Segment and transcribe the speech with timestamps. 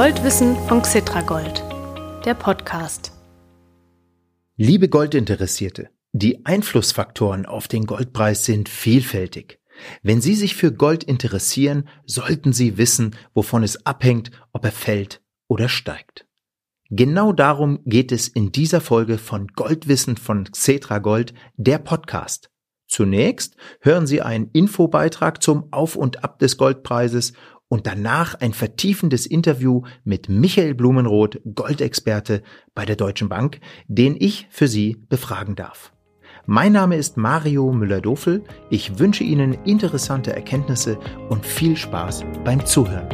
[0.00, 1.64] Goldwissen von Xitragold,
[2.24, 3.10] der Podcast.
[4.56, 9.58] Liebe Goldinteressierte, die Einflussfaktoren auf den Goldpreis sind vielfältig.
[10.04, 15.20] Wenn Sie sich für Gold interessieren, sollten Sie wissen, wovon es abhängt, ob er fällt
[15.48, 16.28] oder steigt.
[16.90, 22.50] Genau darum geht es in dieser Folge von Goldwissen von Xetra Gold, der Podcast.
[22.86, 27.32] Zunächst hören Sie einen Infobeitrag zum Auf und Ab des Goldpreises
[27.68, 32.42] und danach ein vertiefendes Interview mit Michael Blumenroth, Goldexperte
[32.74, 35.92] bei der Deutschen Bank, den ich für Sie befragen darf.
[36.46, 38.42] Mein Name ist Mario Müller-Dofel.
[38.70, 43.08] Ich wünsche Ihnen interessante Erkenntnisse und viel Spaß beim Zuhören.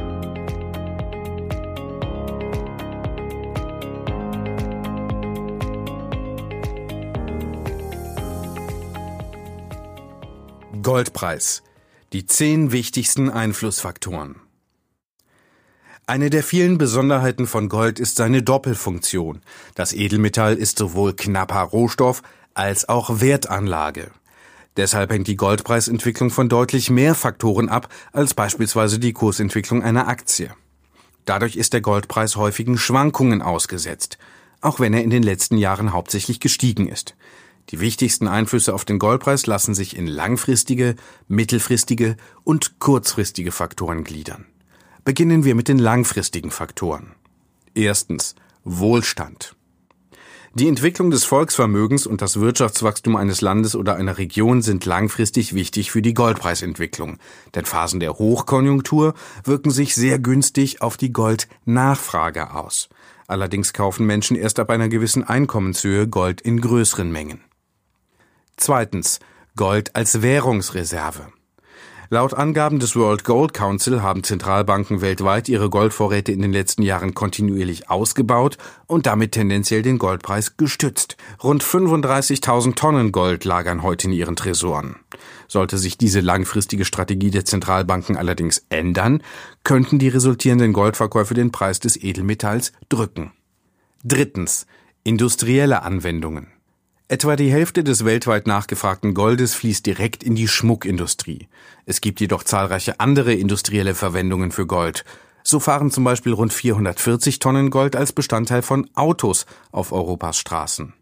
[10.81, 11.65] Goldpreis.
[12.13, 14.44] Die zehn wichtigsten Einflussfaktoren.
[16.07, 19.41] Eine der vielen Besonderheiten von Gold ist seine Doppelfunktion.
[19.75, 24.11] Das Edelmetall ist sowohl knapper Rohstoff als auch Wertanlage.
[24.77, 30.51] Deshalb hängt die Goldpreisentwicklung von deutlich mehr Faktoren ab als beispielsweise die Kursentwicklung einer Aktie.
[31.25, 34.19] Dadurch ist der Goldpreis häufigen Schwankungen ausgesetzt,
[34.61, 37.17] auch wenn er in den letzten Jahren hauptsächlich gestiegen ist.
[37.71, 40.97] Die wichtigsten Einflüsse auf den Goldpreis lassen sich in langfristige,
[41.29, 44.45] mittelfristige und kurzfristige Faktoren gliedern.
[45.05, 47.15] Beginnen wir mit den langfristigen Faktoren.
[47.75, 49.55] Erstens Wohlstand.
[50.55, 55.91] Die Entwicklung des Volksvermögens und das Wirtschaftswachstum eines Landes oder einer Region sind langfristig wichtig
[55.91, 57.19] für die Goldpreisentwicklung,
[57.55, 62.89] denn Phasen der Hochkonjunktur wirken sich sehr günstig auf die Goldnachfrage aus.
[63.27, 67.41] Allerdings kaufen Menschen erst ab einer gewissen Einkommenshöhe Gold in größeren Mengen.
[68.57, 69.21] Zweitens
[69.55, 71.27] Gold als Währungsreserve.
[72.15, 77.13] Laut Angaben des World Gold Council haben Zentralbanken weltweit ihre Goldvorräte in den letzten Jahren
[77.13, 81.17] kontinuierlich ausgebaut und damit tendenziell den Goldpreis gestützt.
[81.43, 84.95] Rund 35.000 Tonnen Gold lagern heute in ihren Tresoren.
[85.49, 89.21] Sollte sich diese langfristige Strategie der Zentralbanken allerdings ändern,
[89.65, 93.33] könnten die resultierenden Goldverkäufe den Preis des Edelmetalls drücken.
[94.05, 94.67] Drittens.
[95.03, 96.54] Industrielle Anwendungen.
[97.07, 101.49] Etwa die Hälfte des weltweit nachgefragten Goldes fließt direkt in die Schmuckindustrie.
[101.85, 105.05] Es gibt jedoch zahlreiche andere industrielle Verwendungen für Gold.
[105.43, 110.95] So fahren zum Beispiel rund 440 Tonnen Gold als Bestandteil von Autos auf Europas Straßen.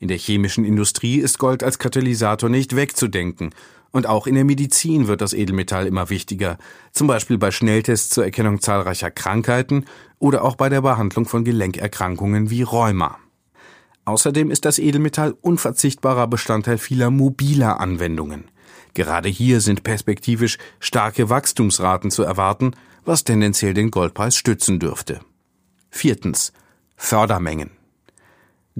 [0.00, 3.50] In der chemischen Industrie ist Gold als Katalysator nicht wegzudenken.
[3.90, 6.56] Und auch in der Medizin wird das Edelmetall immer wichtiger,
[6.92, 9.84] zum Beispiel bei Schnelltests zur Erkennung zahlreicher Krankheiten
[10.18, 13.18] oder auch bei der Behandlung von Gelenkerkrankungen wie Rheuma.
[14.10, 18.50] Außerdem ist das Edelmetall unverzichtbarer Bestandteil vieler mobiler Anwendungen.
[18.92, 22.72] Gerade hier sind perspektivisch starke Wachstumsraten zu erwarten,
[23.04, 25.20] was tendenziell den Goldpreis stützen dürfte.
[25.90, 26.52] Viertens.
[26.96, 27.70] Fördermengen.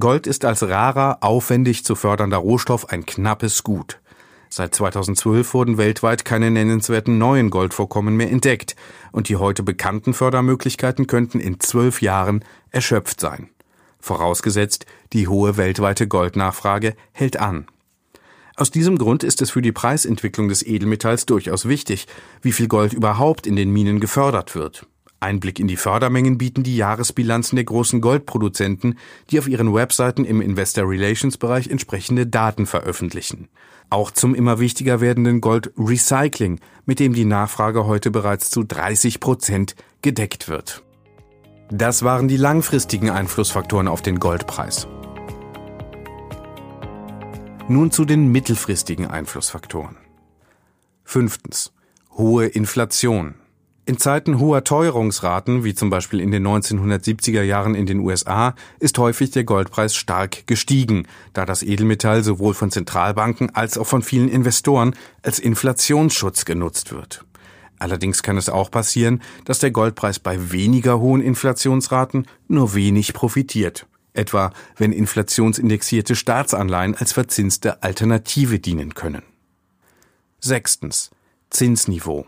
[0.00, 4.00] Gold ist als rarer, aufwendig zu fördernder Rohstoff ein knappes Gut.
[4.48, 8.74] Seit 2012 wurden weltweit keine nennenswerten neuen Goldvorkommen mehr entdeckt,
[9.12, 13.48] und die heute bekannten Fördermöglichkeiten könnten in zwölf Jahren erschöpft sein
[14.00, 17.66] vorausgesetzt die hohe weltweite Goldnachfrage hält an.
[18.56, 22.06] Aus diesem Grund ist es für die Preisentwicklung des Edelmetalls durchaus wichtig,
[22.42, 24.86] wie viel Gold überhaupt in den Minen gefördert wird.
[25.20, 28.98] Einblick in die Fördermengen bieten die Jahresbilanzen der großen Goldproduzenten,
[29.30, 33.48] die auf ihren Webseiten im Investor Relations Bereich entsprechende Daten veröffentlichen.
[33.90, 39.20] Auch zum immer wichtiger werdenden Gold Recycling, mit dem die Nachfrage heute bereits zu 30
[39.20, 40.82] Prozent gedeckt wird.
[41.72, 44.88] Das waren die langfristigen Einflussfaktoren auf den Goldpreis.
[47.68, 49.96] Nun zu den mittelfristigen Einflussfaktoren.
[51.04, 51.72] Fünftens.
[52.16, 53.36] Hohe Inflation.
[53.86, 58.98] In Zeiten hoher Teuerungsraten, wie zum Beispiel in den 1970er Jahren in den USA, ist
[58.98, 64.28] häufig der Goldpreis stark gestiegen, da das Edelmetall sowohl von Zentralbanken als auch von vielen
[64.28, 67.24] Investoren als Inflationsschutz genutzt wird.
[67.80, 73.86] Allerdings kann es auch passieren, dass der Goldpreis bei weniger hohen Inflationsraten nur wenig profitiert.
[74.12, 79.22] Etwa wenn inflationsindexierte Staatsanleihen als verzinste Alternative dienen können.
[80.40, 81.10] Sechstens.
[81.48, 82.26] Zinsniveau.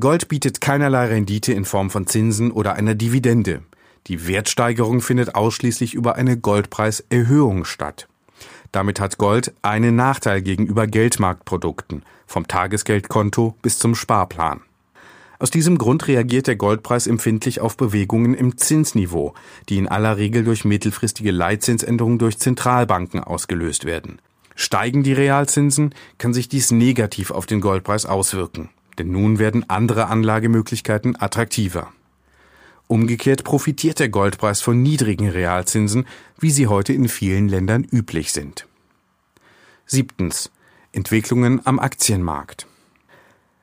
[0.00, 3.62] Gold bietet keinerlei Rendite in Form von Zinsen oder einer Dividende.
[4.06, 8.08] Die Wertsteigerung findet ausschließlich über eine Goldpreiserhöhung statt.
[8.74, 14.62] Damit hat Gold einen Nachteil gegenüber Geldmarktprodukten, vom Tagesgeldkonto bis zum Sparplan.
[15.38, 19.32] Aus diesem Grund reagiert der Goldpreis empfindlich auf Bewegungen im Zinsniveau,
[19.68, 24.18] die in aller Regel durch mittelfristige Leitzinsänderungen durch Zentralbanken ausgelöst werden.
[24.56, 30.08] Steigen die Realzinsen, kann sich dies negativ auf den Goldpreis auswirken, denn nun werden andere
[30.08, 31.92] Anlagemöglichkeiten attraktiver.
[32.86, 36.06] Umgekehrt profitiert der Goldpreis von niedrigen Realzinsen,
[36.38, 38.66] wie sie heute in vielen Ländern üblich sind.
[39.86, 40.50] Siebtens.
[40.92, 42.66] Entwicklungen am Aktienmarkt.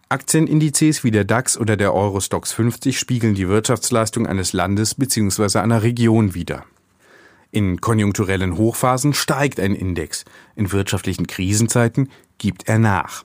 [0.09, 5.59] Aktienindizes wie der DAX oder der Eurostox 50 spiegeln die Wirtschaftsleistung eines Landes bzw.
[5.59, 6.65] einer Region wider.
[7.51, 10.25] In konjunkturellen Hochphasen steigt ein Index,
[10.55, 13.23] in wirtschaftlichen Krisenzeiten gibt er nach.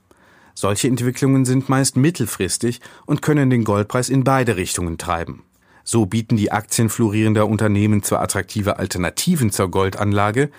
[0.55, 5.43] Solche Entwicklungen sind meist mittelfristig und können den Goldpreis in beide Richtungen treiben.
[5.89, 10.51] So bieten die Aktien florierender Unternehmen zwar attraktive Alternativen zur Goldanlage,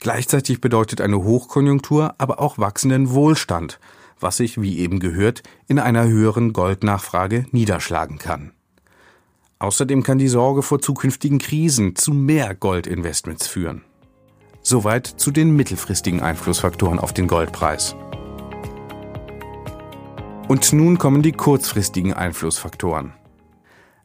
[0.00, 3.78] gleichzeitig bedeutet eine Hochkonjunktur aber auch wachsenden Wohlstand,
[4.18, 8.50] was sich, wie eben gehört, in einer höheren Goldnachfrage niederschlagen kann.
[9.60, 13.84] Außerdem kann die Sorge vor zukünftigen Krisen zu mehr Goldinvestments führen.
[14.62, 17.94] Soweit zu den mittelfristigen Einflussfaktoren auf den Goldpreis.
[20.48, 23.14] Und nun kommen die kurzfristigen Einflussfaktoren.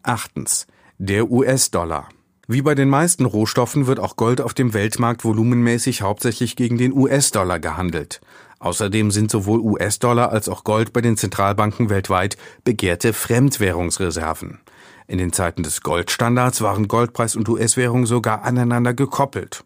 [0.03, 0.67] Achtens.
[0.97, 2.09] Der US-Dollar.
[2.47, 6.93] Wie bei den meisten Rohstoffen wird auch Gold auf dem Weltmarkt volumenmäßig hauptsächlich gegen den
[6.93, 8.21] US-Dollar gehandelt.
[8.59, 14.59] Außerdem sind sowohl US-Dollar als auch Gold bei den Zentralbanken weltweit begehrte Fremdwährungsreserven.
[15.07, 19.63] In den Zeiten des Goldstandards waren Goldpreis und US-Währung sogar aneinander gekoppelt.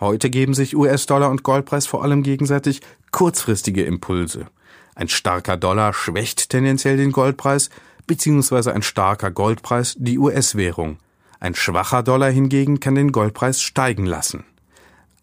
[0.00, 4.46] Heute geben sich US-Dollar und Goldpreis vor allem gegenseitig kurzfristige Impulse.
[4.94, 7.70] Ein starker Dollar schwächt tendenziell den Goldpreis,
[8.08, 10.98] beziehungsweise ein starker Goldpreis die US-Währung.
[11.38, 14.44] Ein schwacher Dollar hingegen kann den Goldpreis steigen lassen.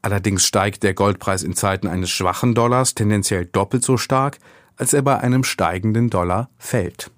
[0.01, 4.37] Allerdings steigt der Goldpreis in Zeiten eines schwachen Dollars tendenziell doppelt so stark,
[4.77, 7.11] als er bei einem steigenden Dollar fällt.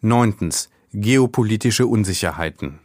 [0.00, 0.68] Neuntens.
[0.92, 2.80] Geopolitische Unsicherheiten.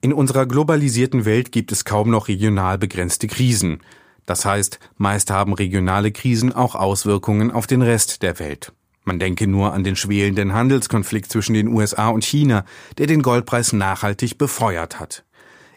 [0.00, 3.80] In unserer globalisierten Welt gibt es kaum noch regional begrenzte Krisen.
[4.26, 8.72] Das heißt, meist haben regionale Krisen auch Auswirkungen auf den Rest der Welt.
[9.04, 12.64] Man denke nur an den schwelenden Handelskonflikt zwischen den USA und China,
[12.98, 15.24] der den Goldpreis nachhaltig befeuert hat.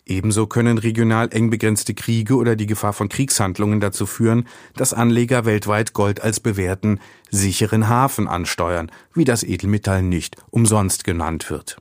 [0.07, 5.45] Ebenso können regional eng begrenzte Kriege oder die Gefahr von Kriegshandlungen dazu führen, dass Anleger
[5.45, 6.99] weltweit Gold als bewährten,
[7.31, 11.77] sicheren Hafen ansteuern, wie das Edelmetall nicht umsonst genannt wird.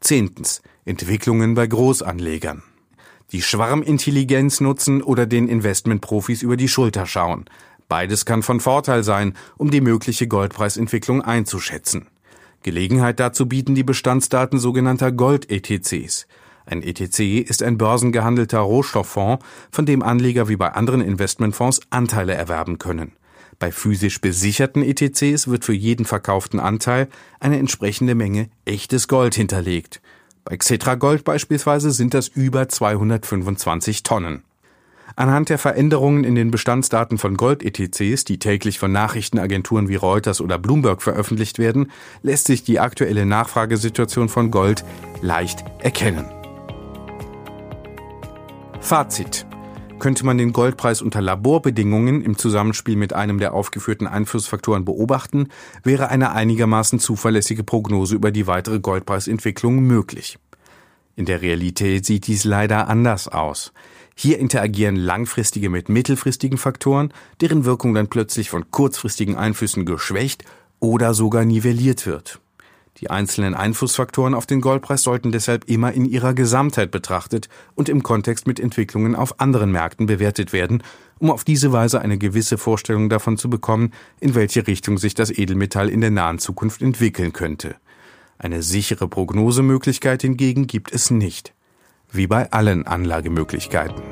[0.00, 0.62] Zehntens.
[0.84, 2.62] Entwicklungen bei Großanlegern.
[3.32, 7.44] Die Schwarmintelligenz nutzen oder den Investmentprofis über die Schulter schauen.
[7.88, 12.06] Beides kann von Vorteil sein, um die mögliche Goldpreisentwicklung einzuschätzen.
[12.62, 16.26] Gelegenheit dazu bieten die Bestandsdaten sogenannter Gold-ETCs.
[16.66, 22.78] Ein ETC ist ein börsengehandelter Rohstofffonds, von dem Anleger wie bei anderen Investmentfonds Anteile erwerben
[22.78, 23.12] können.
[23.58, 27.08] Bei physisch besicherten ETCs wird für jeden verkauften Anteil
[27.40, 30.02] eine entsprechende Menge echtes Gold hinterlegt.
[30.44, 34.44] Bei Xetra Gold beispielsweise sind das über 225 Tonnen.
[35.18, 40.58] Anhand der Veränderungen in den Bestandsdaten von Gold-ETCs, die täglich von Nachrichtenagenturen wie Reuters oder
[40.58, 41.90] Bloomberg veröffentlicht werden,
[42.22, 44.84] lässt sich die aktuelle Nachfragesituation von Gold
[45.20, 46.24] leicht erkennen.
[48.78, 49.44] Fazit.
[49.98, 55.48] Könnte man den Goldpreis unter Laborbedingungen im Zusammenspiel mit einem der aufgeführten Einflussfaktoren beobachten,
[55.82, 60.38] wäre eine einigermaßen zuverlässige Prognose über die weitere Goldpreisentwicklung möglich.
[61.16, 63.72] In der Realität sieht dies leider anders aus.
[64.20, 70.44] Hier interagieren langfristige mit mittelfristigen Faktoren, deren Wirkung dann plötzlich von kurzfristigen Einflüssen geschwächt
[70.80, 72.40] oder sogar nivelliert wird.
[72.96, 78.02] Die einzelnen Einflussfaktoren auf den Goldpreis sollten deshalb immer in ihrer Gesamtheit betrachtet und im
[78.02, 80.82] Kontext mit Entwicklungen auf anderen Märkten bewertet werden,
[81.20, 85.30] um auf diese Weise eine gewisse Vorstellung davon zu bekommen, in welche Richtung sich das
[85.30, 87.76] Edelmetall in der nahen Zukunft entwickeln könnte.
[88.36, 91.54] Eine sichere Prognosemöglichkeit hingegen gibt es nicht
[92.10, 94.02] wie bei allen Anlagemöglichkeiten.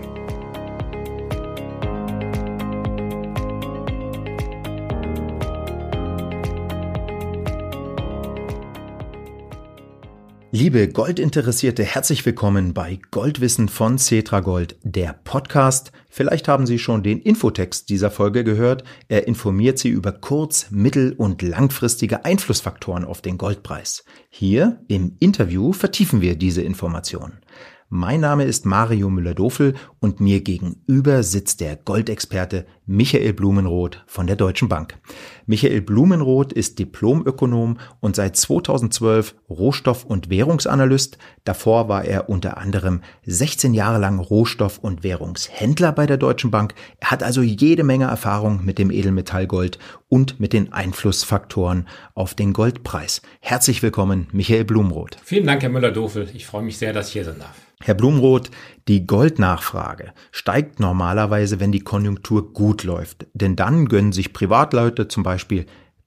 [10.58, 15.92] Liebe Goldinteressierte, herzlich willkommen bei Goldwissen von Cetra Gold, der Podcast.
[16.08, 18.82] Vielleicht haben Sie schon den Infotext dieser Folge gehört.
[19.08, 24.04] Er informiert Sie über kurz-, mittel- und langfristige Einflussfaktoren auf den Goldpreis.
[24.30, 27.40] Hier im Interview vertiefen wir diese Informationen.
[27.88, 34.34] Mein Name ist Mario Müller-Dofel und mir gegenüber sitzt der Goldexperte Michael Blumenroth von der
[34.34, 34.98] Deutschen Bank.
[35.48, 41.18] Michael Blumenroth ist Diplomökonom und seit 2012 Rohstoff- und Währungsanalyst.
[41.44, 46.74] Davor war er unter anderem 16 Jahre lang Rohstoff- und Währungshändler bei der Deutschen Bank.
[46.98, 52.34] Er hat also jede Menge Erfahrung mit dem Edelmetall Gold und mit den Einflussfaktoren auf
[52.34, 53.22] den Goldpreis.
[53.38, 55.16] Herzlich willkommen, Michael Blumenroth.
[55.22, 56.28] Vielen Dank, Herr Müller-Dofel.
[56.34, 57.54] Ich freue mich sehr, dass ich hier sein darf.
[57.82, 58.50] Herr Blumroth,
[58.88, 63.26] die Goldnachfrage steigt normalerweise, wenn die Konjunktur gut läuft.
[63.34, 65.35] Denn dann gönnen sich Privatleute zum Beispiel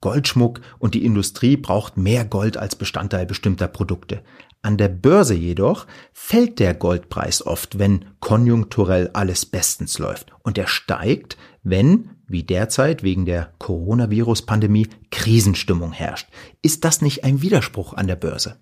[0.00, 4.22] Goldschmuck und die Industrie braucht mehr Gold als Bestandteil bestimmter Produkte.
[4.62, 10.32] An der Börse jedoch fällt der Goldpreis oft, wenn konjunkturell alles bestens läuft.
[10.42, 16.28] Und er steigt, wenn, wie derzeit wegen der Coronavirus-Pandemie, Krisenstimmung herrscht.
[16.62, 18.58] Ist das nicht ein Widerspruch an der Börse?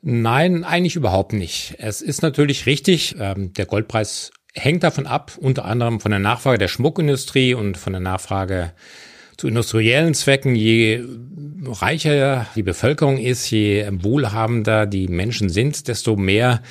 [0.00, 1.76] Nein, eigentlich überhaupt nicht.
[1.78, 6.58] Es ist natürlich richtig, ähm, der Goldpreis hängt davon ab, unter anderem von der Nachfrage
[6.58, 8.72] der Schmuckindustrie und von der Nachfrage
[9.36, 10.54] zu industriellen Zwecken.
[10.54, 11.02] Je
[11.64, 16.62] reicher die Bevölkerung ist, je wohlhabender die Menschen sind, desto mehr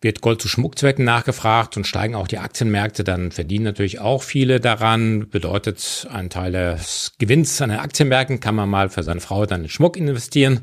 [0.00, 4.58] wird Gold zu Schmuckzwecken nachgefragt und steigen auch die Aktienmärkte, dann verdienen natürlich auch viele
[4.58, 5.28] daran.
[5.28, 9.64] Bedeutet, ein Teil des Gewinns an den Aktienmärkten kann man mal für seine Frau dann
[9.64, 10.60] in Schmuck investieren.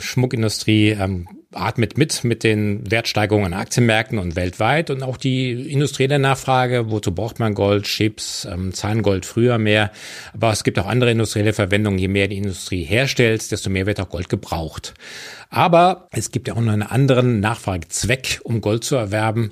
[0.00, 4.90] Schmuckindustrie ähm, atmet mit mit den Wertsteigerungen an Aktienmärkten und weltweit.
[4.90, 9.90] Und auch die industrielle Nachfrage, wozu braucht man Gold, Chips, ähm, Zahngold früher mehr,
[10.32, 14.00] aber es gibt auch andere industrielle Verwendungen, je mehr die Industrie herstellt, desto mehr wird
[14.00, 14.94] auch Gold gebraucht.
[15.50, 19.50] Aber es gibt ja auch noch einen anderen Nachfragezweck, um Gold zu erwerben,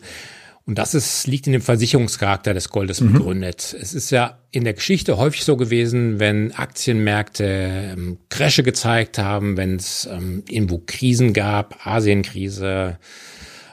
[0.69, 3.15] und das ist, liegt in dem Versicherungscharakter des Goldes mhm.
[3.15, 3.75] begründet.
[3.81, 9.57] Es ist ja in der Geschichte häufig so gewesen, wenn Aktienmärkte ähm, Crashe gezeigt haben,
[9.57, 12.99] wenn es ähm, irgendwo Krisen gab, Asienkrise,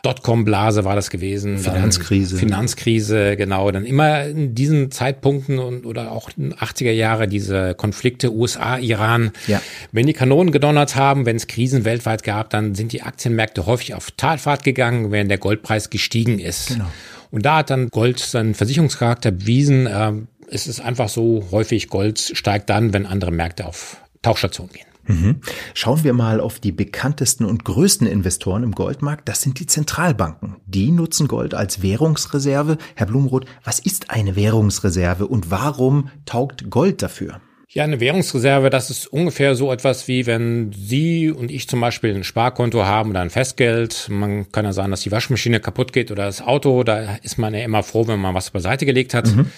[0.05, 1.57] Dotcom-Blase war das gewesen.
[1.57, 2.37] Finanzkrise.
[2.37, 3.71] Finanzkrise, genau.
[3.71, 9.31] Dann immer in diesen Zeitpunkten und oder auch in 80er Jahre diese Konflikte USA, Iran.
[9.47, 9.61] Ja.
[9.91, 13.95] Wenn die Kanonen gedonnert haben, wenn es Krisen weltweit gab, dann sind die Aktienmärkte häufig
[13.95, 16.67] auf Talfahrt gegangen, wenn der Goldpreis gestiegen ist.
[16.67, 16.85] Genau.
[17.31, 19.87] Und da hat dann Gold seinen Versicherungscharakter bewiesen.
[19.87, 20.13] Äh,
[20.49, 24.85] es ist einfach so häufig, Gold steigt dann, wenn andere Märkte auf Tauchstation gehen.
[25.07, 25.41] Mhm.
[25.73, 29.27] Schauen wir mal auf die bekanntesten und größten Investoren im Goldmarkt.
[29.29, 30.57] Das sind die Zentralbanken.
[30.65, 32.77] Die nutzen Gold als Währungsreserve.
[32.95, 37.39] Herr Blumroth, was ist eine Währungsreserve und warum taugt Gold dafür?
[37.67, 42.15] Ja, eine Währungsreserve, das ist ungefähr so etwas wie wenn Sie und ich zum Beispiel
[42.15, 44.07] ein Sparkonto haben oder ein Festgeld.
[44.09, 46.83] Man kann ja sagen, dass die Waschmaschine kaputt geht oder das Auto.
[46.83, 49.27] Da ist man ja immer froh, wenn man was beiseite gelegt hat.
[49.27, 49.51] Mhm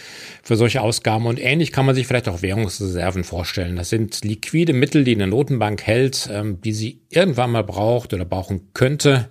[0.47, 1.25] für solche Ausgaben.
[1.25, 3.75] Und ähnlich kann man sich vielleicht auch Währungsreserven vorstellen.
[3.75, 8.23] Das sind liquide Mittel, die eine Notenbank hält, ähm, die sie irgendwann mal braucht oder
[8.23, 9.27] brauchen könnte,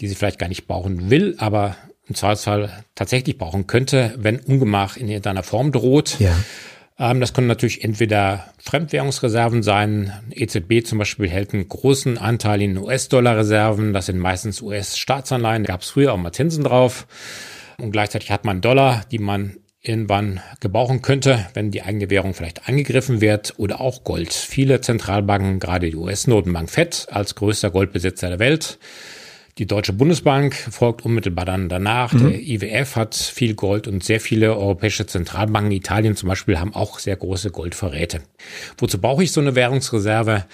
[0.00, 1.76] die sie vielleicht gar nicht brauchen will, aber
[2.08, 6.18] im Zweifelsfall tatsächlich brauchen könnte, wenn Ungemach in irgendeiner Form droht.
[6.20, 6.34] Ja.
[6.98, 10.12] Ähm, das können natürlich entweder Fremdwährungsreserven sein.
[10.30, 13.92] EZB zum Beispiel hält einen großen Anteil in US-Dollar-Reserven.
[13.92, 15.64] Das sind meistens US-Staatsanleihen.
[15.64, 17.06] Da gab es früher auch mal Zinsen drauf.
[17.78, 22.68] Und gleichzeitig hat man Dollar, die man irgendwann gebrauchen könnte, wenn die eigene Währung vielleicht
[22.68, 24.32] angegriffen wird oder auch Gold.
[24.32, 28.78] Viele Zentralbanken, gerade die US-Notenbank FED als größter Goldbesitzer der Welt,
[29.58, 32.12] die Deutsche Bundesbank folgt unmittelbar dann danach.
[32.12, 32.28] Mhm.
[32.28, 36.98] Der IWF hat viel Gold und sehr viele europäische Zentralbanken, Italien zum Beispiel, haben auch
[36.98, 38.20] sehr große Goldvorräte.
[38.76, 40.44] Wozu brauche ich so eine Währungsreserve?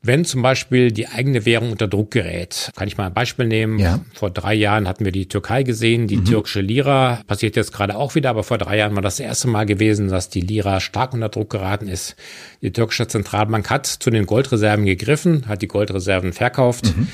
[0.00, 3.80] Wenn zum Beispiel die eigene Währung unter Druck gerät, kann ich mal ein Beispiel nehmen.
[3.80, 3.98] Ja.
[4.14, 6.24] Vor drei Jahren hatten wir die Türkei gesehen, die mhm.
[6.24, 9.66] türkische Lira passiert jetzt gerade auch wieder, aber vor drei Jahren war das, erste Mal
[9.66, 12.14] gewesen, dass die Lira stark unter Druck geraten ist.
[12.62, 16.96] Die türkische Zentralbank hat zu den Goldreserven gegriffen, hat die Goldreserven verkauft.
[16.96, 17.08] Mhm.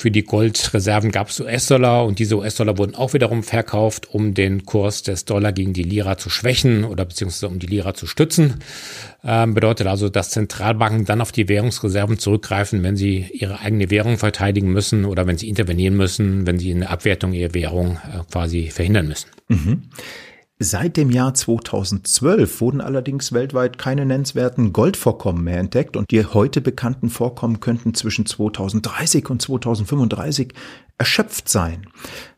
[0.00, 4.64] Für die Goldreserven gab es US-Dollar und diese US-Dollar wurden auch wiederum verkauft, um den
[4.64, 8.60] Kurs des Dollar gegen die Lira zu schwächen oder beziehungsweise um die Lira zu stützen.
[9.24, 14.18] Ähm, bedeutet also, dass Zentralbanken dann auf die Währungsreserven zurückgreifen, wenn sie ihre eigene Währung
[14.18, 18.70] verteidigen müssen oder wenn sie intervenieren müssen, wenn sie eine Abwertung ihrer Währung äh, quasi
[18.70, 19.30] verhindern müssen.
[19.48, 19.82] Mhm.
[20.60, 26.60] Seit dem Jahr 2012 wurden allerdings weltweit keine nennenswerten Goldvorkommen mehr entdeckt und die heute
[26.60, 30.52] bekannten Vorkommen könnten zwischen 2030 und 2035
[30.98, 31.86] erschöpft sein.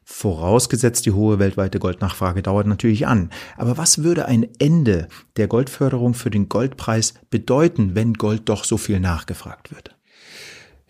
[0.04, 3.30] Vorausgesetzt die hohe weltweite Goldnachfrage dauert natürlich an.
[3.56, 8.76] Aber was würde ein Ende der Goldförderung für den Goldpreis bedeuten, wenn Gold doch so
[8.76, 9.96] viel nachgefragt wird?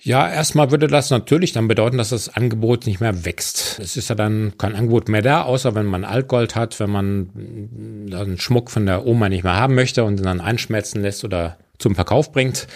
[0.02, 3.78] Ja, erstmal würde das natürlich dann bedeuten, dass das Angebot nicht mehr wächst.
[3.82, 7.30] Es ist ja dann kein Angebot mehr da, außer wenn man Altgold hat, wenn man
[8.12, 11.58] einen Schmuck von der Oma nicht mehr haben möchte und ihn dann einschmelzen lässt oder
[11.78, 12.66] zum Verkauf bringt.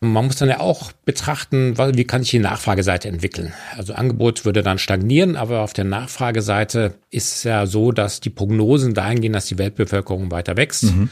[0.00, 3.52] Man muss dann ja auch betrachten, wie kann sich die Nachfrageseite entwickeln.
[3.76, 8.30] Also Angebot würde dann stagnieren, aber auf der Nachfrageseite ist es ja so, dass die
[8.30, 10.84] Prognosen dahin gehen, dass die Weltbevölkerung weiter wächst.
[10.84, 11.10] Mhm.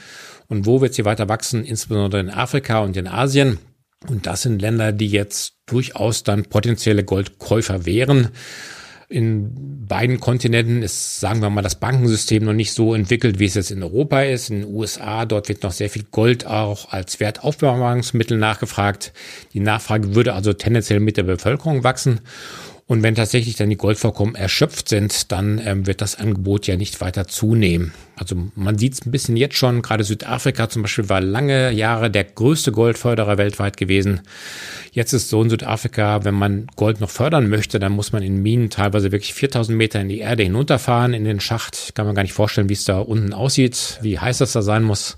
[0.49, 1.65] Und wo wird sie weiter wachsen?
[1.65, 3.59] Insbesondere in Afrika und in Asien.
[4.09, 8.31] Und das sind Länder, die jetzt durchaus dann potenzielle Goldkäufer wären.
[9.09, 13.55] In beiden Kontinenten ist, sagen wir mal, das Bankensystem noch nicht so entwickelt, wie es
[13.55, 14.51] jetzt in Europa ist.
[14.51, 19.13] In den USA, dort wird noch sehr viel Gold auch als Wertaufbewahrungsmittel nachgefragt.
[19.53, 22.21] Die Nachfrage würde also tendenziell mit der Bevölkerung wachsen.
[22.91, 27.01] Und wenn tatsächlich dann die Goldvorkommen erschöpft sind, dann ähm, wird das Angebot ja nicht
[27.01, 27.93] weiter zunehmen.
[28.17, 32.11] Also man sieht es ein bisschen jetzt schon, gerade Südafrika zum Beispiel war lange Jahre
[32.11, 34.23] der größte Goldförderer weltweit gewesen.
[34.91, 38.43] Jetzt ist so in Südafrika, wenn man Gold noch fördern möchte, dann muss man in
[38.43, 41.93] Minen teilweise wirklich 4000 Meter in die Erde hinunterfahren, in den Schacht.
[41.95, 44.83] Kann man gar nicht vorstellen, wie es da unten aussieht, wie heiß das da sein
[44.83, 45.17] muss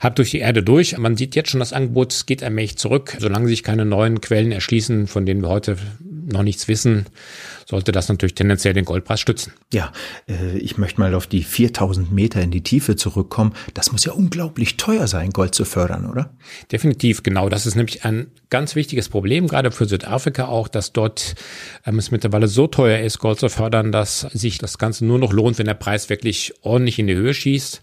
[0.00, 0.96] hab durch die Erde durch.
[0.96, 3.16] Man sieht jetzt schon, das Angebot geht allmählich zurück.
[3.18, 5.76] Solange sich keine neuen Quellen erschließen, von denen wir heute
[6.32, 7.06] noch nichts wissen,
[7.66, 9.52] sollte das natürlich tendenziell den Goldpreis stützen.
[9.72, 9.92] Ja,
[10.28, 13.54] äh, ich möchte mal auf die 4000 Meter in die Tiefe zurückkommen.
[13.74, 16.30] Das muss ja unglaublich teuer sein, Gold zu fördern, oder?
[16.72, 17.48] Definitiv, genau.
[17.48, 21.34] Das ist nämlich ein ganz wichtiges Problem, gerade für Südafrika auch, dass dort
[21.84, 25.32] ähm, es mittlerweile so teuer ist, Gold zu fördern, dass sich das Ganze nur noch
[25.32, 27.82] lohnt, wenn der Preis wirklich ordentlich in die Höhe schießt.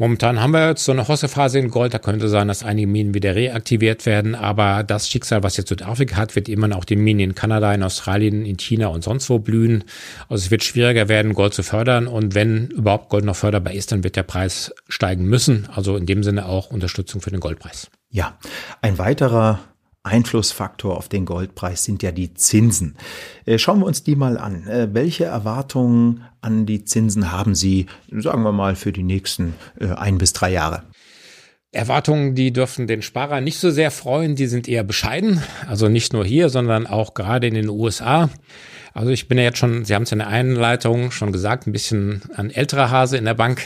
[0.00, 1.92] Momentan haben wir jetzt so eine Hossephase in Gold.
[1.92, 4.34] Da könnte sein, dass einige Minen wieder reaktiviert werden.
[4.34, 7.82] Aber das Schicksal, was jetzt Südafrika hat, wird immer auch die Minen in Kanada, in
[7.82, 9.84] Australien, in China und sonst wo blühen.
[10.30, 12.06] Also es wird schwieriger werden, Gold zu fördern.
[12.06, 15.68] Und wenn überhaupt Gold noch förderbar ist, dann wird der Preis steigen müssen.
[15.70, 17.90] Also in dem Sinne auch Unterstützung für den Goldpreis.
[18.08, 18.38] Ja,
[18.80, 19.60] ein weiterer
[20.02, 22.96] Einflussfaktor auf den Goldpreis sind ja die Zinsen.
[23.44, 24.66] Äh, schauen wir uns die mal an.
[24.66, 29.88] Äh, welche Erwartungen an die Zinsen haben Sie, sagen wir mal, für die nächsten äh,
[29.88, 30.84] ein bis drei Jahre?
[31.72, 35.42] Erwartungen, die dürfen den Sparer nicht so sehr freuen, die sind eher bescheiden.
[35.68, 38.30] Also nicht nur hier, sondern auch gerade in den USA.
[38.92, 41.72] Also ich bin ja jetzt schon, Sie haben es in der Einleitung schon gesagt, ein
[41.72, 43.62] bisschen ein älterer Hase in der Bank.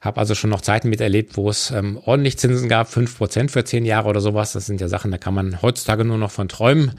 [0.00, 3.64] Habe also schon noch Zeiten miterlebt, wo es ähm, ordentlich Zinsen gab, fünf Prozent für
[3.64, 4.52] zehn Jahre oder sowas.
[4.52, 6.92] Das sind ja Sachen, da kann man heutzutage nur noch von träumen.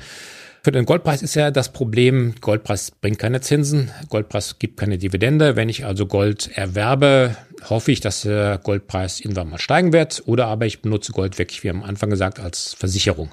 [0.62, 5.56] Für den Goldpreis ist ja das Problem, Goldpreis bringt keine Zinsen, Goldpreis gibt keine Dividende.
[5.56, 7.38] Wenn ich also Gold erwerbe,
[7.70, 11.64] hoffe ich, dass der Goldpreis irgendwann mal steigen wird oder aber ich benutze Gold wirklich,
[11.64, 13.30] wie am Anfang gesagt, als Versicherung.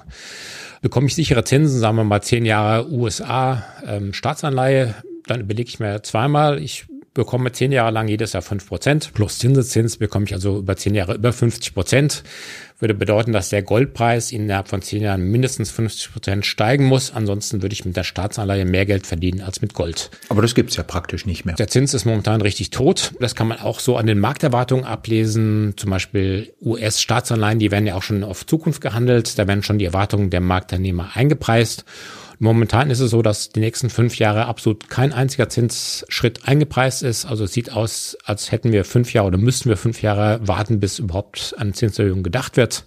[0.81, 5.79] Bekomme ich sichere Zinsen, sagen wir mal zehn Jahre USA ähm, Staatsanleihe, dann überlege ich
[5.79, 6.85] mir zweimal, ich
[7.17, 10.95] bekomme zehn Jahre lang jedes Jahr fünf Prozent plus Zinseszins bekomme ich also über zehn
[10.95, 12.23] Jahre über 50 Prozent.
[12.79, 17.11] Würde bedeuten, dass der Goldpreis innerhalb von zehn Jahren mindestens 50 Prozent steigen muss.
[17.11, 20.11] Ansonsten würde ich mit der Staatsanleihe mehr Geld verdienen als mit Gold.
[20.29, 21.55] Aber das gibt's ja praktisch nicht mehr.
[21.55, 23.13] Der Zins ist momentan richtig tot.
[23.19, 25.73] Das kann man auch so an den Markterwartungen ablesen.
[25.75, 29.39] Zum Beispiel US-Staatsanleihen, die werden ja auch schon auf Zukunft gehandelt.
[29.39, 31.83] Da werden schon die Erwartungen der Marktteilnehmer eingepreist.
[32.39, 37.25] Momentan ist es so, dass die nächsten fünf Jahre absolut kein einziger Zinsschritt eingepreist ist.
[37.25, 40.79] Also es sieht aus, als hätten wir fünf Jahre oder müssten wir fünf Jahre warten,
[40.79, 42.85] bis überhaupt an Zinserhöhungen gedacht wird.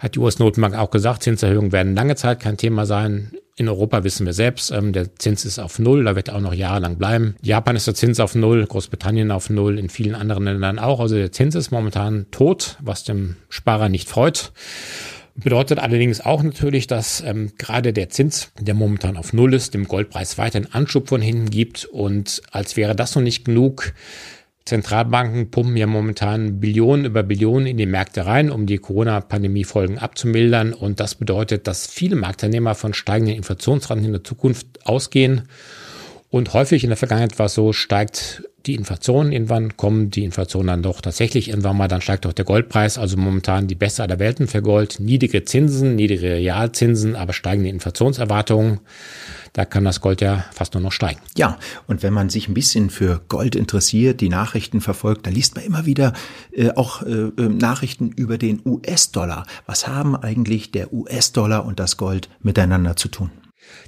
[0.00, 3.32] Hat die US-Notenbank auch gesagt, Zinserhöhungen werden lange Zeit kein Thema sein.
[3.54, 6.40] In Europa wissen wir selbst, ähm, der Zins ist auf Null, da wird er auch
[6.40, 7.36] noch jahrelang bleiben.
[7.40, 10.98] Japan ist der Zins auf Null, Großbritannien auf Null, in vielen anderen Ländern auch.
[10.98, 14.50] Also der Zins ist momentan tot, was dem Sparer nicht freut.
[15.34, 19.88] Bedeutet allerdings auch natürlich, dass ähm, gerade der Zins, der momentan auf Null ist, dem
[19.88, 21.86] Goldpreis weiterhin Anschub von hinten gibt.
[21.86, 23.94] Und als wäre das noch nicht genug,
[24.64, 30.72] Zentralbanken pumpen ja momentan Billionen über Billionen in die Märkte rein, um die Corona-Pandemie-Folgen abzumildern.
[30.72, 35.48] Und das bedeutet, dass viele Marktteilnehmer von steigenden Inflationsraten in der Zukunft ausgehen.
[36.30, 40.66] Und häufig in der Vergangenheit war es so, steigt die Inflation, irgendwann kommen die Inflation
[40.66, 44.18] dann doch tatsächlich irgendwann mal, dann steigt auch der Goldpreis, also momentan die beste aller
[44.18, 48.80] Welten für Gold, niedrige Zinsen, niedrige Realzinsen, aber steigende Inflationserwartungen.
[49.52, 51.20] Da kann das Gold ja fast nur noch steigen.
[51.36, 55.56] Ja, und wenn man sich ein bisschen für Gold interessiert, die Nachrichten verfolgt, dann liest
[55.56, 56.14] man immer wieder
[56.52, 59.46] äh, auch äh, äh Nachrichten über den US-Dollar.
[59.66, 63.30] Was haben eigentlich der US-Dollar und das Gold miteinander zu tun?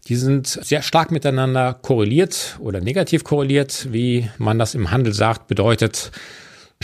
[0.08, 5.46] Die sind sehr stark miteinander korreliert oder negativ korreliert, wie man das im Handel sagt,
[5.46, 6.10] bedeutet,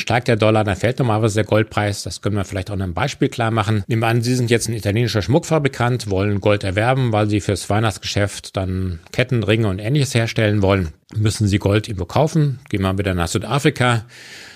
[0.01, 2.03] Steigt der Dollar, dann fällt normalerweise der Goldpreis.
[2.03, 3.85] Das können wir vielleicht auch in einem Beispiel klar machen.
[3.87, 7.69] Nehmen wir an, Sie sind jetzt ein italienischer Schmuckfabrikant, wollen Gold erwerben, weil Sie fürs
[7.69, 10.89] Weihnachtsgeschäft dann Ketten, Ringe und ähnliches herstellen wollen.
[11.15, 12.61] Müssen Sie Gold irgendwo kaufen?
[12.71, 14.07] Gehen wir wieder nach Südafrika.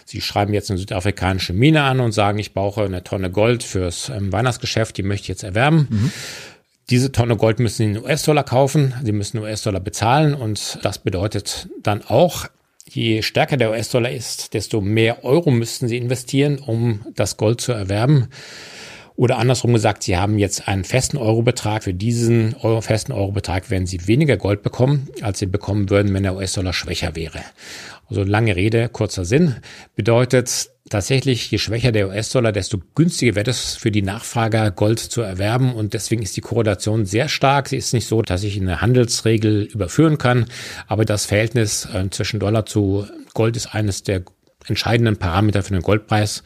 [0.07, 4.09] Sie schreiben jetzt eine südafrikanische Mine an und sagen, ich brauche eine Tonne Gold fürs
[4.11, 5.89] ähm, Weihnachtsgeschäft, die möchte ich jetzt erwerben.
[5.91, 6.13] Mhm.
[6.91, 11.69] Diese Tonne Gold müssen Sie in US-Dollar kaufen, Sie müssen US-Dollar bezahlen und das bedeutet
[11.83, 12.47] dann auch,
[12.87, 17.73] je stärker der US-Dollar ist, desto mehr Euro müssten Sie investieren, um das Gold zu
[17.73, 18.29] erwerben.
[19.17, 21.85] Oder andersrum gesagt, Sie haben jetzt einen festen Eurobetrag.
[21.85, 26.25] Für diesen Euro, festen Eurobetrag werden Sie weniger Gold bekommen, als Sie bekommen würden, wenn
[26.25, 27.41] der US-Dollar schwächer wäre.
[28.09, 29.57] Also lange Rede, kurzer Sinn.
[29.97, 35.23] Bedeutet, tatsächlich, je schwächer der US-Dollar, desto günstiger wird es für die Nachfrager, Gold zu
[35.23, 35.75] erwerben.
[35.75, 37.69] Und deswegen ist die Korrelation sehr stark.
[37.69, 40.47] Sie ist nicht so, dass ich eine Handelsregel überführen kann.
[40.87, 44.23] Aber das Verhältnis äh, zwischen Dollar zu Gold ist eines der
[44.67, 46.43] entscheidenden Parameter für den Goldpreis.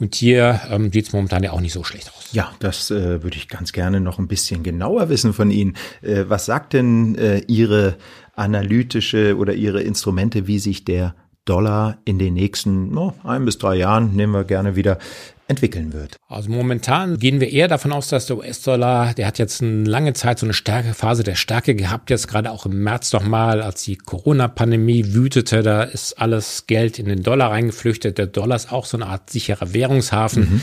[0.00, 2.30] Und hier ähm, sieht es momentan ja auch nicht so schlecht aus.
[2.32, 5.76] Ja, das äh, würde ich ganz gerne noch ein bisschen genauer wissen von Ihnen.
[6.00, 7.96] Äh, was sagt denn äh, Ihre
[8.34, 11.14] analytische oder Ihre Instrumente, wie sich der
[11.44, 14.98] Dollar in den nächsten no, ein bis drei Jahren, nehmen wir gerne wieder,
[15.50, 16.16] entwickeln wird.
[16.28, 20.12] Also momentan gehen wir eher davon aus, dass der US-Dollar, der hat jetzt eine lange
[20.12, 23.82] Zeit so eine starke Phase der Stärke gehabt, jetzt gerade auch im März nochmal, als
[23.82, 28.16] die Corona-Pandemie wütete, da ist alles Geld in den Dollar reingeflüchtet.
[28.16, 30.42] Der Dollar ist auch so eine Art sicherer Währungshafen.
[30.42, 30.62] Mhm.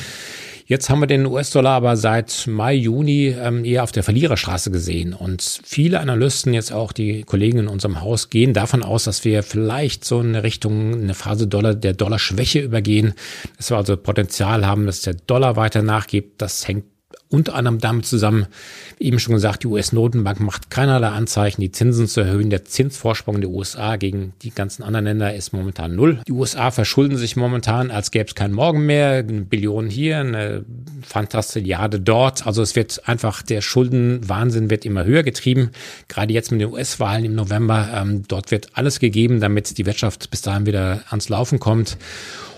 [0.68, 5.14] Jetzt haben wir den US-Dollar aber seit Mai, Juni ähm, eher auf der Verliererstraße gesehen.
[5.14, 9.44] Und viele Analysten, jetzt auch die Kollegen in unserem Haus, gehen davon aus, dass wir
[9.44, 13.14] vielleicht so eine Richtung, eine Phase Dollar, der Dollar-Schwäche übergehen.
[13.56, 16.42] Dass wir also Potenzial haben, dass der Dollar weiter nachgibt.
[16.42, 16.84] Das hängt
[17.30, 18.48] unter anderem damit zusammen,
[19.00, 22.50] eben schon gesagt, die US-Notenbank macht keinerlei Anzeichen, die Zinsen zu erhöhen.
[22.50, 26.22] Der Zinsvorsprung der USA gegen die ganzen anderen Länder ist momentan null.
[26.28, 29.18] Die USA verschulden sich momentan, als gäbe es keinen Morgen mehr.
[29.18, 30.64] Eine Billion hier, eine
[31.02, 32.48] Fantastilliarde dort.
[32.48, 35.72] Also es wird einfach, der Schuldenwahnsinn wird immer höher getrieben.
[36.08, 37.90] Gerade jetzt mit den US-Wahlen im November.
[37.94, 41.98] Ähm, dort wird alles gegeben, damit die Wirtschaft bis dahin wieder ans Laufen kommt.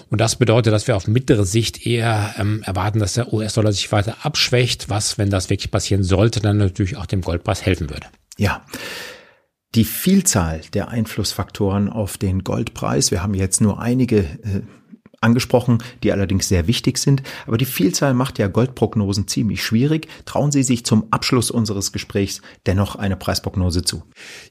[0.09, 3.91] Und das bedeutet, dass wir auf mittlere Sicht eher ähm, erwarten, dass der US-Dollar sich
[3.91, 8.07] weiter abschwächt, was, wenn das wirklich passieren sollte, dann natürlich auch dem Goldpreis helfen würde.
[8.37, 8.65] Ja.
[9.75, 14.61] Die Vielzahl der Einflussfaktoren auf den Goldpreis, wir haben jetzt nur einige äh,
[15.21, 17.23] angesprochen, die allerdings sehr wichtig sind.
[17.47, 20.07] Aber die Vielzahl macht ja Goldprognosen ziemlich schwierig.
[20.25, 24.03] Trauen Sie sich zum Abschluss unseres Gesprächs dennoch eine Preisprognose zu?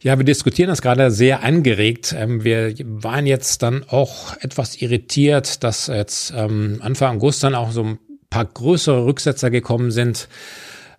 [0.02, 2.14] Ja, wir diskutieren das gerade sehr angeregt.
[2.16, 7.70] Ähm, wir waren jetzt dann auch etwas irritiert, dass jetzt ähm, Anfang August dann auch
[7.70, 7.98] so ein
[8.30, 10.28] paar größere Rücksetzer gekommen sind.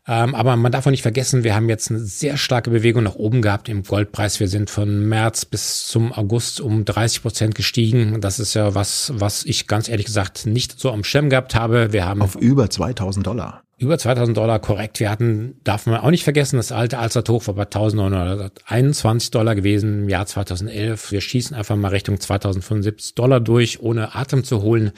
[0.09, 3.13] Ähm, aber man darf auch nicht vergessen, wir haben jetzt eine sehr starke Bewegung nach
[3.13, 4.39] oben gehabt im Goldpreis.
[4.39, 8.19] Wir sind von März bis zum August um 30 Prozent gestiegen.
[8.19, 11.93] Das ist ja was, was ich ganz ehrlich gesagt nicht so am Schirm gehabt habe.
[11.93, 13.61] Wir haben auf über 2000 Dollar.
[13.77, 14.99] Über 2000 Dollar, korrekt.
[14.99, 20.03] Wir hatten, darf man auch nicht vergessen, das alte Allzeithoch war bei 1921 Dollar gewesen
[20.03, 21.11] im Jahr 2011.
[21.11, 24.91] Wir schießen einfach mal Richtung 2075 Dollar durch, ohne Atem zu holen.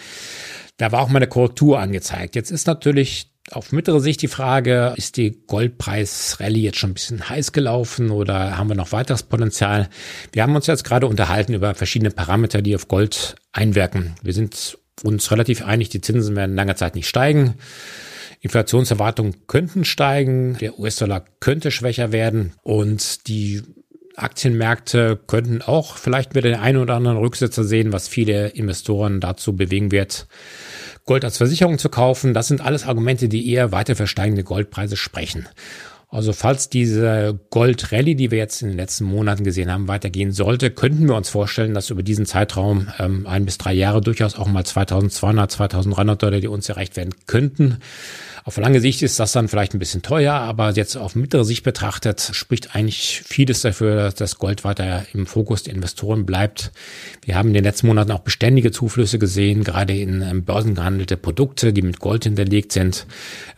[0.78, 2.36] Da war auch mal eine Korrektur angezeigt.
[2.36, 7.30] Jetzt ist natürlich auf mittlere Sicht die Frage, ist die Goldpreis-Rallye jetzt schon ein bisschen
[7.30, 9.90] heiß gelaufen oder haben wir noch weiteres Potenzial?
[10.32, 14.16] Wir haben uns jetzt gerade unterhalten über verschiedene Parameter, die auf Gold einwirken.
[14.22, 17.56] Wir sind uns relativ einig, die Zinsen werden lange Zeit nicht steigen.
[18.42, 23.62] Inflationserwartungen könnten steigen, der US-Dollar könnte schwächer werden und die
[24.16, 29.56] Aktienmärkte könnten auch vielleicht wieder den einen oder anderen Rücksetzer sehen, was viele Investoren dazu
[29.56, 30.28] bewegen wird,
[31.06, 32.34] Gold als Versicherung zu kaufen.
[32.34, 35.48] Das sind alles Argumente, die eher weiter für steigende Goldpreise sprechen.
[36.14, 40.70] Also falls diese Gold-Rallye, die wir jetzt in den letzten Monaten gesehen haben, weitergehen sollte,
[40.70, 44.48] könnten wir uns vorstellen, dass über diesen Zeitraum ähm, ein bis drei Jahre durchaus auch
[44.48, 47.78] mal 2200, 2300 Dollar, die uns erreicht werden könnten.
[48.44, 51.64] Auf lange Sicht ist das dann vielleicht ein bisschen teuer, aber jetzt auf mittlere Sicht
[51.64, 56.72] betrachtet spricht eigentlich vieles dafür, dass das Gold weiter im Fokus der Investoren bleibt.
[57.24, 61.72] Wir haben in den letzten Monaten auch beständige Zuflüsse gesehen, gerade in ähm, börsengehandelte Produkte,
[61.72, 63.06] die mit Gold hinterlegt sind.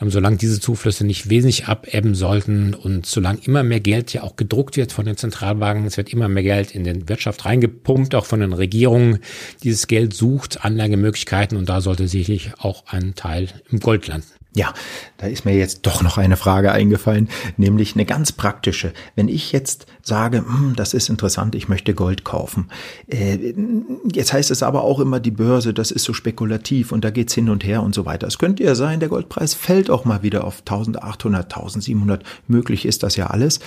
[0.02, 4.36] Ähm, solange diese Zuflüsse nicht wesentlich abebben sollten und solange immer mehr Geld ja auch
[4.36, 8.26] gedruckt wird von den Zentralbanken, es wird immer mehr Geld in die Wirtschaft reingepumpt, auch
[8.26, 9.20] von den Regierungen.
[9.64, 14.43] Dieses Geld sucht Anlagemöglichkeiten und da sollte sicherlich auch ein Teil im Gold landen.
[14.56, 14.72] Ja,
[15.18, 18.94] da ist mir jetzt doch noch eine Frage eingefallen, nämlich eine ganz praktische.
[19.16, 22.70] Wenn ich jetzt sage, hm, das ist interessant, ich möchte Gold kaufen.
[23.08, 23.56] Äh,
[24.14, 27.34] jetzt heißt es aber auch immer, die Börse, das ist so spekulativ und da geht's
[27.34, 28.28] hin und her und so weiter.
[28.28, 32.24] Es könnte ja sein, der Goldpreis fällt auch mal wieder auf 1800, 1700.
[32.48, 33.60] Möglich ist das ja alles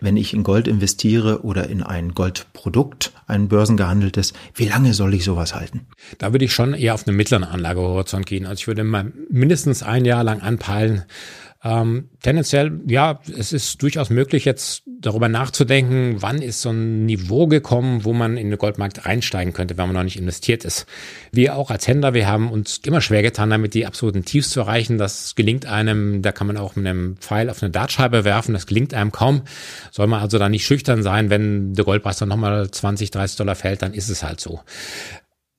[0.00, 5.24] wenn ich in Gold investiere oder in ein Goldprodukt, ein börsengehandeltes, wie lange soll ich
[5.24, 5.86] sowas halten?
[6.18, 8.46] Da würde ich schon eher auf einen mittleren Anlagehorizont gehen.
[8.46, 11.04] Also ich würde mal mindestens ein Jahr lang anpeilen,
[11.62, 17.46] ähm, tendenziell, ja, es ist durchaus möglich, jetzt darüber nachzudenken, wann ist so ein Niveau
[17.48, 20.86] gekommen, wo man in den Goldmarkt reinsteigen könnte, wenn man noch nicht investiert ist.
[21.32, 24.60] Wir auch als Händler, wir haben uns immer schwer getan, damit die absoluten Tiefs zu
[24.60, 24.96] erreichen.
[24.96, 28.66] Das gelingt einem, da kann man auch mit einem Pfeil auf eine Dartscheibe werfen, das
[28.66, 29.42] gelingt einem kaum.
[29.90, 33.54] Soll man also da nicht schüchtern sein, wenn der Goldpreis dann nochmal 20, 30 Dollar
[33.54, 34.60] fällt, dann ist es halt so.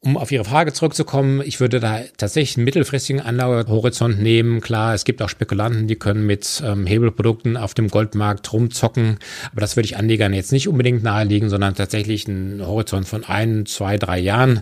[0.03, 4.59] Um auf Ihre Frage zurückzukommen, ich würde da tatsächlich einen mittelfristigen Anlagehorizont nehmen.
[4.59, 9.19] Klar, es gibt auch Spekulanten, die können mit ähm, Hebelprodukten auf dem Goldmarkt rumzocken.
[9.51, 13.67] Aber das würde ich Anlegern jetzt nicht unbedingt nahelegen, sondern tatsächlich einen Horizont von ein,
[13.67, 14.61] zwei, drei Jahren.